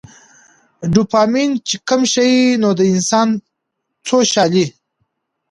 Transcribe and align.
ډوپامين 0.93 1.51
چې 1.67 1.75
کم 1.87 2.01
شي 2.13 2.29
نو 2.61 2.69
د 2.79 2.81
انسان 2.93 3.27
څوشالي 4.07 4.65